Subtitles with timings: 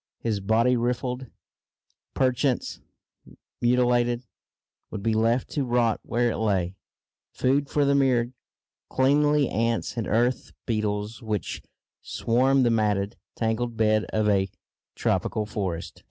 [0.17, 1.27] His body, rifled,
[2.15, 2.81] perchance
[3.61, 4.23] mutilated,
[4.89, 6.75] would be left to rot where it lay
[7.33, 8.33] food for the myriad
[8.89, 11.61] cleanly ants and earth beetles which
[12.01, 14.49] swarm the matted, tangled bed of a
[14.95, 15.99] tropical forest.